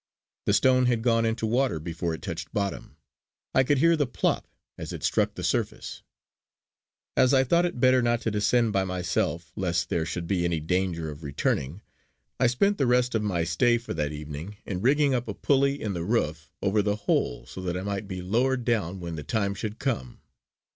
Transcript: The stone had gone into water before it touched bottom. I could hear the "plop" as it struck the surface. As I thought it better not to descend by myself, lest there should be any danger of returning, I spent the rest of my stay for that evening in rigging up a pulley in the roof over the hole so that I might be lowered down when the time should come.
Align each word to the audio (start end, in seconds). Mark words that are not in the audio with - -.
The 0.47 0.53
stone 0.53 0.87
had 0.87 1.03
gone 1.03 1.27
into 1.27 1.45
water 1.45 1.79
before 1.79 2.15
it 2.15 2.23
touched 2.23 2.51
bottom. 2.51 2.95
I 3.53 3.63
could 3.63 3.77
hear 3.77 3.95
the 3.95 4.07
"plop" 4.07 4.47
as 4.75 4.91
it 4.93 5.03
struck 5.03 5.35
the 5.35 5.43
surface. 5.43 6.01
As 7.15 7.35
I 7.35 7.43
thought 7.43 7.67
it 7.67 7.79
better 7.79 8.01
not 8.01 8.19
to 8.21 8.31
descend 8.31 8.73
by 8.73 8.83
myself, 8.83 9.51
lest 9.55 9.89
there 9.89 10.07
should 10.07 10.25
be 10.25 10.43
any 10.43 10.59
danger 10.59 11.11
of 11.11 11.21
returning, 11.21 11.83
I 12.39 12.47
spent 12.47 12.79
the 12.79 12.87
rest 12.87 13.13
of 13.13 13.21
my 13.21 13.43
stay 13.43 13.77
for 13.77 13.93
that 13.93 14.11
evening 14.11 14.57
in 14.65 14.81
rigging 14.81 15.13
up 15.13 15.27
a 15.27 15.35
pulley 15.35 15.79
in 15.79 15.93
the 15.93 16.03
roof 16.03 16.49
over 16.63 16.81
the 16.81 16.95
hole 17.05 17.45
so 17.45 17.61
that 17.61 17.77
I 17.77 17.83
might 17.83 18.07
be 18.07 18.23
lowered 18.23 18.65
down 18.65 18.99
when 19.01 19.17
the 19.17 19.23
time 19.23 19.53
should 19.53 19.77
come. 19.77 20.19